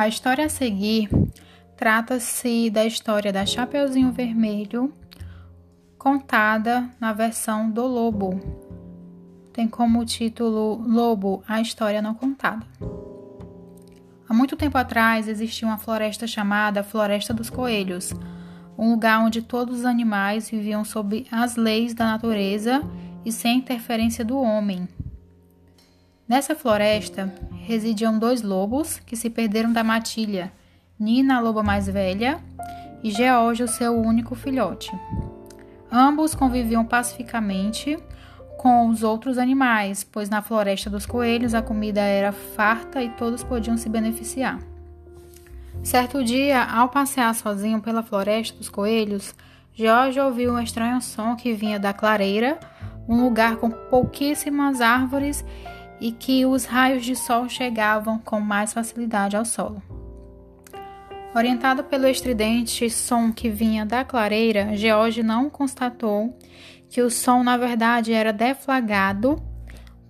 A 0.00 0.08
história 0.08 0.46
a 0.46 0.48
seguir 0.48 1.10
trata-se 1.76 2.70
da 2.70 2.86
história 2.86 3.30
da 3.30 3.44
Chapeuzinho 3.44 4.10
Vermelho, 4.10 4.94
contada 5.98 6.88
na 6.98 7.12
versão 7.12 7.70
do 7.70 7.86
Lobo. 7.86 8.40
Tem 9.52 9.68
como 9.68 10.02
título 10.06 10.82
Lobo, 10.88 11.44
a 11.46 11.60
história 11.60 12.00
não 12.00 12.14
contada. 12.14 12.66
Há 14.26 14.32
muito 14.32 14.56
tempo 14.56 14.78
atrás 14.78 15.28
existia 15.28 15.68
uma 15.68 15.76
floresta 15.76 16.26
chamada 16.26 16.82
Floresta 16.82 17.34
dos 17.34 17.50
Coelhos, 17.50 18.14
um 18.78 18.92
lugar 18.92 19.20
onde 19.20 19.42
todos 19.42 19.80
os 19.80 19.84
animais 19.84 20.48
viviam 20.48 20.82
sob 20.82 21.26
as 21.30 21.56
leis 21.56 21.92
da 21.92 22.06
natureza 22.06 22.80
e 23.22 23.30
sem 23.30 23.58
interferência 23.58 24.24
do 24.24 24.40
homem. 24.40 24.88
Nessa 26.26 26.54
floresta 26.54 27.30
residiam 27.70 28.18
dois 28.18 28.42
lobos 28.42 28.98
que 28.98 29.14
se 29.14 29.30
perderam 29.30 29.72
da 29.72 29.84
matilha, 29.84 30.52
Nina, 30.98 31.36
a 31.36 31.40
loba 31.40 31.62
mais 31.62 31.86
velha, 31.86 32.40
e 33.00 33.12
George, 33.12 33.62
o 33.62 33.68
seu 33.68 33.96
único 33.96 34.34
filhote. 34.34 34.90
Ambos 35.90 36.34
conviviam 36.34 36.84
pacificamente 36.84 37.96
com 38.58 38.88
os 38.88 39.04
outros 39.04 39.38
animais, 39.38 40.02
pois 40.02 40.28
na 40.28 40.42
floresta 40.42 40.90
dos 40.90 41.06
coelhos 41.06 41.54
a 41.54 41.62
comida 41.62 42.00
era 42.00 42.32
farta 42.32 43.00
e 43.02 43.08
todos 43.10 43.44
podiam 43.44 43.76
se 43.76 43.88
beneficiar. 43.88 44.58
Certo 45.80 46.24
dia, 46.24 46.64
ao 46.64 46.88
passear 46.88 47.32
sozinho 47.36 47.80
pela 47.80 48.02
floresta 48.02 48.58
dos 48.58 48.68
coelhos, 48.68 49.32
George 49.72 50.18
ouviu 50.18 50.52
um 50.52 50.60
estranho 50.60 51.00
som 51.00 51.36
que 51.36 51.54
vinha 51.54 51.78
da 51.78 51.92
clareira, 51.92 52.58
um 53.08 53.22
lugar 53.22 53.56
com 53.56 53.70
pouquíssimas 53.70 54.80
árvores 54.80 55.44
e 56.00 56.10
que 56.12 56.46
os 56.46 56.64
raios 56.64 57.04
de 57.04 57.14
sol 57.14 57.48
chegavam 57.48 58.18
com 58.18 58.40
mais 58.40 58.72
facilidade 58.72 59.36
ao 59.36 59.44
solo. 59.44 59.82
Orientado 61.34 61.84
pelo 61.84 62.08
estridente 62.08 62.90
som 62.90 63.32
que 63.32 63.48
vinha 63.48 63.86
da 63.86 64.04
clareira, 64.04 64.76
George 64.76 65.22
não 65.22 65.48
constatou 65.48 66.36
que 66.88 67.00
o 67.02 67.10
som 67.10 67.44
na 67.44 67.56
verdade 67.56 68.12
era 68.12 68.32
deflagrado 68.32 69.40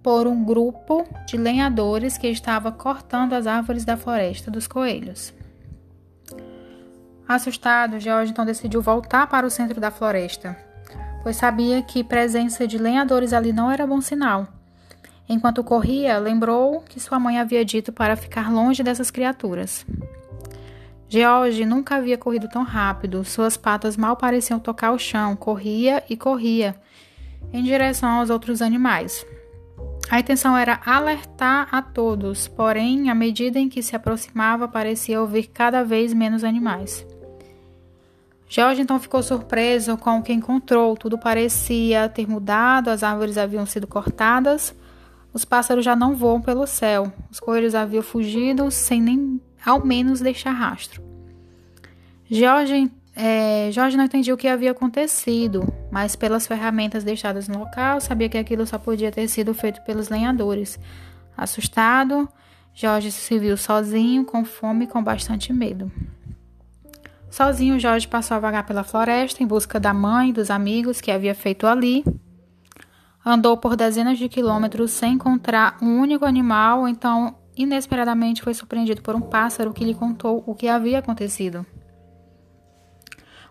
por 0.00 0.28
um 0.28 0.44
grupo 0.44 1.04
de 1.26 1.36
lenhadores 1.36 2.16
que 2.16 2.28
estava 2.28 2.70
cortando 2.70 3.32
as 3.32 3.46
árvores 3.46 3.84
da 3.84 3.96
floresta 3.96 4.50
dos 4.50 4.68
coelhos. 4.68 5.34
Assustado, 7.26 7.98
George 7.98 8.30
então 8.30 8.44
decidiu 8.44 8.80
voltar 8.80 9.26
para 9.26 9.46
o 9.46 9.50
centro 9.50 9.80
da 9.80 9.90
floresta, 9.90 10.56
pois 11.22 11.36
sabia 11.36 11.82
que 11.82 12.04
presença 12.04 12.66
de 12.66 12.78
lenhadores 12.78 13.32
ali 13.32 13.52
não 13.52 13.70
era 13.70 13.86
bom 13.86 14.00
sinal. 14.00 14.57
Enquanto 15.28 15.62
corria, 15.62 16.18
lembrou 16.18 16.82
que 16.88 16.98
sua 16.98 17.18
mãe 17.18 17.38
havia 17.38 17.62
dito 17.62 17.92
para 17.92 18.16
ficar 18.16 18.50
longe 18.50 18.82
dessas 18.82 19.10
criaturas. 19.10 19.84
George 21.06 21.66
nunca 21.66 21.96
havia 21.96 22.16
corrido 22.16 22.48
tão 22.48 22.62
rápido, 22.62 23.24
suas 23.24 23.56
patas 23.56 23.96
mal 23.96 24.16
pareciam 24.16 24.58
tocar 24.58 24.92
o 24.92 24.98
chão, 24.98 25.36
corria 25.36 26.02
e 26.08 26.16
corria 26.16 26.74
em 27.52 27.62
direção 27.62 28.08
aos 28.20 28.30
outros 28.30 28.62
animais. 28.62 29.24
A 30.10 30.18
intenção 30.20 30.56
era 30.56 30.80
alertar 30.84 31.68
a 31.70 31.82
todos, 31.82 32.48
porém, 32.48 33.10
à 33.10 33.14
medida 33.14 33.58
em 33.58 33.68
que 33.68 33.82
se 33.82 33.94
aproximava, 33.94 34.66
parecia 34.66 35.20
ouvir 35.20 35.48
cada 35.48 35.84
vez 35.84 36.14
menos 36.14 36.42
animais. 36.42 37.06
George 38.48 38.80
então 38.80 38.98
ficou 38.98 39.22
surpreso 39.22 39.98
com 39.98 40.18
o 40.18 40.22
que 40.22 40.32
encontrou. 40.32 40.96
Tudo 40.96 41.18
parecia 41.18 42.08
ter 42.08 42.26
mudado, 42.26 42.88
as 42.88 43.02
árvores 43.02 43.36
haviam 43.36 43.66
sido 43.66 43.86
cortadas 43.86 44.74
os 45.32 45.44
pássaros 45.44 45.84
já 45.84 45.94
não 45.94 46.16
voam 46.16 46.40
pelo 46.40 46.66
céu. 46.66 47.12
Os 47.30 47.38
coelhos 47.38 47.74
haviam 47.74 48.02
fugido 48.02 48.70
sem 48.70 49.00
nem 49.00 49.40
ao 49.64 49.84
menos 49.84 50.20
deixar 50.20 50.52
rastro. 50.52 51.02
Jorge, 52.30 52.90
é, 53.14 53.70
Jorge 53.72 53.96
não 53.96 54.04
entendia 54.04 54.34
o 54.34 54.36
que 54.36 54.48
havia 54.48 54.70
acontecido, 54.70 55.66
mas 55.90 56.14
pelas 56.14 56.46
ferramentas 56.46 57.04
deixadas 57.04 57.48
no 57.48 57.58
local, 57.58 58.00
sabia 58.00 58.28
que 58.28 58.38
aquilo 58.38 58.66
só 58.66 58.78
podia 58.78 59.10
ter 59.10 59.26
sido 59.28 59.52
feito 59.54 59.82
pelos 59.82 60.08
lenhadores. 60.08 60.78
Assustado, 61.36 62.28
Jorge 62.74 63.10
se 63.10 63.38
viu 63.38 63.56
sozinho, 63.56 64.24
com 64.24 64.44
fome 64.44 64.84
e 64.84 64.88
com 64.88 65.02
bastante 65.02 65.52
medo. 65.52 65.90
Sozinho, 67.30 67.78
Jorge 67.78 68.06
passou 68.08 68.36
a 68.36 68.40
vagar 68.40 68.64
pela 68.64 68.84
floresta 68.84 69.42
em 69.42 69.46
busca 69.46 69.78
da 69.78 69.92
mãe 69.92 70.30
e 70.30 70.32
dos 70.32 70.50
amigos 70.50 71.00
que 71.00 71.10
havia 71.10 71.34
feito 71.34 71.66
ali. 71.66 72.04
Andou 73.24 73.56
por 73.56 73.76
dezenas 73.76 74.18
de 74.18 74.28
quilômetros 74.28 74.92
sem 74.92 75.14
encontrar 75.14 75.76
um 75.82 75.98
único 75.98 76.24
animal, 76.24 76.86
então 76.88 77.34
inesperadamente 77.56 78.42
foi 78.42 78.54
surpreendido 78.54 79.02
por 79.02 79.14
um 79.14 79.20
pássaro 79.20 79.72
que 79.72 79.84
lhe 79.84 79.94
contou 79.94 80.42
o 80.46 80.54
que 80.54 80.68
havia 80.68 81.00
acontecido. 81.00 81.66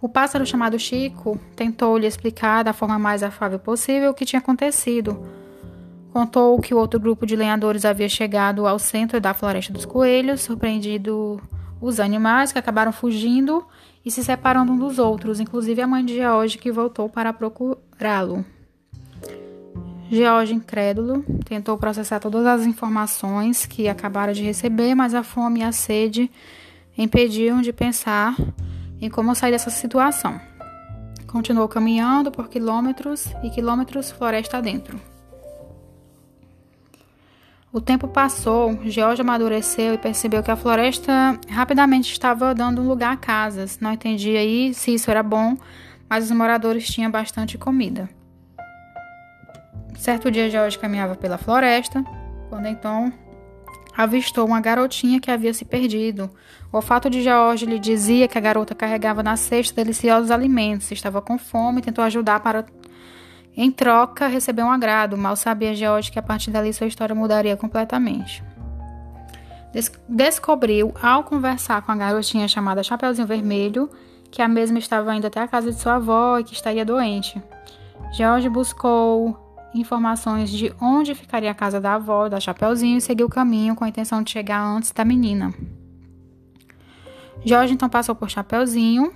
O 0.00 0.08
pássaro 0.08 0.44
chamado 0.44 0.78
Chico 0.78 1.40
tentou 1.56 1.96
lhe 1.96 2.06
explicar 2.06 2.62
da 2.62 2.74
forma 2.74 2.98
mais 2.98 3.22
afável 3.22 3.58
possível 3.58 4.10
o 4.10 4.14
que 4.14 4.26
tinha 4.26 4.38
acontecido. 4.38 5.26
Contou 6.12 6.60
que 6.60 6.74
o 6.74 6.78
outro 6.78 7.00
grupo 7.00 7.24
de 7.26 7.34
lenhadores 7.34 7.86
havia 7.86 8.08
chegado 8.08 8.66
ao 8.66 8.78
centro 8.78 9.18
da 9.18 9.32
Floresta 9.32 9.72
dos 9.72 9.86
Coelhos, 9.86 10.42
surpreendido 10.42 11.40
os 11.80 11.98
animais 11.98 12.52
que 12.52 12.58
acabaram 12.58 12.92
fugindo 12.92 13.66
e 14.04 14.10
se 14.10 14.22
separando 14.22 14.72
uns 14.72 14.78
dos 14.78 14.98
outros, 14.98 15.40
inclusive 15.40 15.80
a 15.80 15.86
mãe 15.86 16.04
de 16.04 16.16
George 16.16 16.58
que 16.58 16.70
voltou 16.70 17.08
para 17.08 17.32
procurá-lo. 17.32 18.44
George, 20.10 20.54
incrédulo, 20.54 21.24
tentou 21.44 21.78
processar 21.78 22.20
todas 22.20 22.46
as 22.46 22.66
informações 22.66 23.66
que 23.66 23.88
acabara 23.88 24.34
de 24.34 24.42
receber, 24.42 24.94
mas 24.94 25.14
a 25.14 25.22
fome 25.22 25.60
e 25.60 25.62
a 25.62 25.72
sede 25.72 26.30
impediam 26.96 27.60
de 27.60 27.72
pensar 27.72 28.36
em 29.00 29.08
como 29.08 29.34
sair 29.34 29.52
dessa 29.52 29.70
situação. 29.70 30.40
Continuou 31.26 31.68
caminhando 31.68 32.30
por 32.30 32.48
quilômetros 32.48 33.26
e 33.42 33.50
quilômetros 33.50 34.10
floresta 34.10 34.58
adentro. 34.58 35.00
O 37.72 37.80
tempo 37.80 38.06
passou, 38.06 38.78
George 38.84 39.20
amadureceu 39.20 39.94
e 39.94 39.98
percebeu 39.98 40.44
que 40.44 40.50
a 40.50 40.54
floresta 40.54 41.36
rapidamente 41.50 42.12
estava 42.12 42.54
dando 42.54 42.82
lugar 42.82 43.14
a 43.14 43.16
casas. 43.16 43.80
Não 43.80 43.92
entendia 43.92 44.38
aí 44.38 44.72
se 44.72 44.94
isso 44.94 45.10
era 45.10 45.24
bom, 45.24 45.56
mas 46.08 46.26
os 46.26 46.30
moradores 46.30 46.86
tinham 46.86 47.10
bastante 47.10 47.58
comida. 47.58 48.08
Certo 49.96 50.30
dia, 50.30 50.50
George 50.50 50.78
caminhava 50.78 51.14
pela 51.14 51.38
floresta, 51.38 52.04
quando 52.48 52.66
então 52.66 53.12
avistou 53.96 54.46
uma 54.46 54.60
garotinha 54.60 55.20
que 55.20 55.30
havia 55.30 55.54
se 55.54 55.64
perdido. 55.64 56.28
O 56.72 56.76
olfato 56.76 57.08
de 57.08 57.22
George 57.22 57.64
lhe 57.64 57.78
dizia 57.78 58.26
que 58.26 58.36
a 58.36 58.40
garota 58.40 58.74
carregava 58.74 59.22
na 59.22 59.36
cesta 59.36 59.82
deliciosos 59.82 60.30
alimentos, 60.30 60.90
estava 60.90 61.22
com 61.22 61.38
fome 61.38 61.78
e 61.78 61.82
tentou 61.82 62.02
ajudar 62.04 62.40
para, 62.40 62.66
em 63.56 63.70
troca, 63.70 64.26
receber 64.26 64.62
um 64.62 64.70
agrado. 64.70 65.16
Mal 65.16 65.36
sabia 65.36 65.74
George 65.74 66.10
que 66.10 66.18
a 66.18 66.22
partir 66.22 66.50
dali 66.50 66.72
sua 66.72 66.88
história 66.88 67.14
mudaria 67.14 67.56
completamente. 67.56 68.42
Des 69.72 69.90
descobriu, 70.08 70.92
ao 71.02 71.24
conversar 71.24 71.82
com 71.82 71.90
a 71.90 71.96
garotinha 71.96 72.46
chamada 72.46 72.82
Chapeuzinho 72.82 73.26
Vermelho, 73.26 73.90
que 74.30 74.42
a 74.42 74.48
mesma 74.48 74.78
estava 74.78 75.14
indo 75.14 75.26
até 75.26 75.40
a 75.40 75.48
casa 75.48 75.70
de 75.70 75.80
sua 75.80 75.96
avó 75.96 76.38
e 76.38 76.44
que 76.44 76.52
estaria 76.52 76.84
doente. 76.84 77.40
George 78.12 78.48
buscou 78.48 79.43
informações 79.74 80.50
de 80.50 80.72
onde 80.80 81.14
ficaria 81.14 81.50
a 81.50 81.54
casa 81.54 81.80
da 81.80 81.94
avó 81.94 82.28
da 82.28 82.38
Chapeuzinho 82.38 82.98
e 82.98 83.00
seguiu 83.00 83.26
o 83.26 83.30
caminho 83.30 83.74
com 83.74 83.84
a 83.84 83.88
intenção 83.88 84.22
de 84.22 84.30
chegar 84.30 84.62
antes 84.62 84.92
da 84.92 85.04
menina. 85.04 85.52
Jorge 87.44 87.74
então 87.74 87.88
passou 87.88 88.14
por 88.14 88.30
Chapeuzinho 88.30 89.12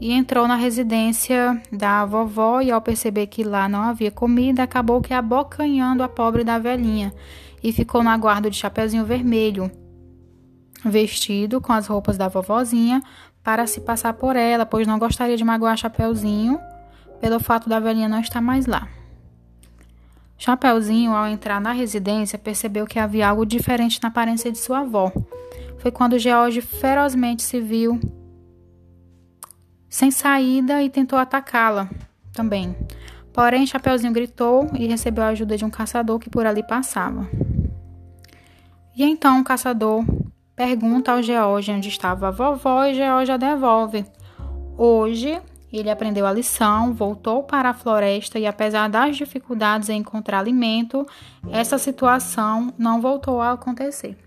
e 0.00 0.12
entrou 0.12 0.46
na 0.46 0.56
residência 0.56 1.60
da 1.72 2.04
vovó 2.04 2.60
e 2.60 2.70
ao 2.70 2.80
perceber 2.80 3.26
que 3.26 3.42
lá 3.42 3.68
não 3.68 3.82
havia 3.82 4.10
comida, 4.10 4.62
acabou 4.62 5.00
que 5.00 5.12
abocanhando 5.12 6.02
a 6.02 6.08
pobre 6.08 6.44
da 6.44 6.58
velhinha 6.58 7.12
e 7.62 7.72
ficou 7.72 8.02
na 8.02 8.16
guarda 8.16 8.50
de 8.50 8.56
Chapeuzinho 8.56 9.04
Vermelho, 9.04 9.70
vestido 10.84 11.60
com 11.60 11.72
as 11.72 11.86
roupas 11.86 12.16
da 12.16 12.28
vovozinha 12.28 13.02
para 13.42 13.66
se 13.66 13.80
passar 13.80 14.12
por 14.14 14.36
ela, 14.36 14.66
pois 14.66 14.86
não 14.86 14.98
gostaria 14.98 15.36
de 15.36 15.44
magoar 15.44 15.76
Chapeuzinho 15.76 16.60
pelo 17.20 17.40
fato 17.40 17.68
da 17.68 17.80
velhinha 17.80 18.08
não 18.08 18.20
estar 18.20 18.40
mais 18.40 18.66
lá. 18.66 18.88
Chapeuzinho, 20.38 21.14
ao 21.14 21.26
entrar 21.26 21.60
na 21.60 21.72
residência, 21.72 22.38
percebeu 22.38 22.86
que 22.86 22.98
havia 22.98 23.28
algo 23.28 23.46
diferente 23.46 24.00
na 24.02 24.08
aparência 24.08 24.52
de 24.52 24.58
sua 24.58 24.80
avó. 24.80 25.10
Foi 25.78 25.90
quando 25.90 26.18
George 26.18 26.60
ferozmente 26.60 27.42
se 27.42 27.60
viu 27.60 27.98
sem 29.88 30.10
saída 30.10 30.82
e 30.82 30.90
tentou 30.90 31.18
atacá-la 31.18 31.88
também. 32.32 32.76
Porém, 33.32 33.66
Chapeuzinho 33.66 34.12
gritou 34.12 34.68
e 34.74 34.86
recebeu 34.86 35.24
a 35.24 35.28
ajuda 35.28 35.56
de 35.56 35.64
um 35.64 35.70
caçador 35.70 36.18
que 36.18 36.30
por 36.30 36.44
ali 36.46 36.62
passava. 36.62 37.28
E 38.96 39.04
então 39.04 39.40
o 39.40 39.44
caçador 39.44 40.04
pergunta 40.54 41.12
ao 41.12 41.22
George 41.22 41.70
onde 41.70 41.88
estava 41.88 42.28
a 42.28 42.30
vovó 42.30 42.84
e 42.84 42.94
George 42.94 43.30
a 43.30 43.36
devolve. 43.36 44.04
Hoje 44.76 45.40
ele 45.78 45.90
aprendeu 45.90 46.26
a 46.26 46.32
lição, 46.32 46.92
voltou 46.92 47.42
para 47.42 47.70
a 47.70 47.74
floresta 47.74 48.38
e, 48.38 48.46
apesar 48.46 48.88
das 48.88 49.16
dificuldades 49.16 49.88
em 49.88 50.00
encontrar 50.00 50.40
alimento, 50.40 51.06
essa 51.50 51.78
situação 51.78 52.72
não 52.78 53.00
voltou 53.00 53.40
a 53.40 53.52
acontecer. 53.52 54.25